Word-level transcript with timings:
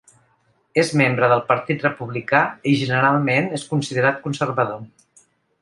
És 0.83 0.93
membre 1.01 1.29
del 1.33 1.43
Partit 1.51 1.85
Republicà, 1.87 2.41
i 2.73 2.75
generalment 2.81 3.53
és 3.59 3.69
considerat 3.75 4.21
conservador. 4.29 4.85